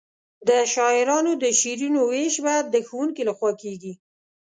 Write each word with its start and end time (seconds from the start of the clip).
د 0.47 0.49
شاعرانو 0.73 1.31
د 1.43 1.45
شعرونو 1.59 2.01
وېش 2.11 2.35
به 2.45 2.55
د 2.73 2.75
ښوونکي 2.87 3.23
له 3.27 3.33
خوا 3.37 3.51
کیږي. 3.63 3.93